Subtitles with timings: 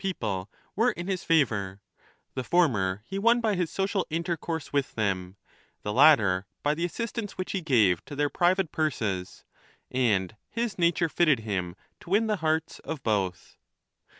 [0.01, 1.79] 29 people were in his favour;
[2.33, 5.35] the former he won by his social intercourse with them,
[5.83, 9.43] the latter by the assistance which he gave to their private purses,
[9.91, 13.57] and his nature fitted him to win the hearts of both.